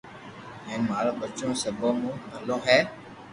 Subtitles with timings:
[0.65, 2.79] ھين مارو ٻچو سبو مون ٻلو ھي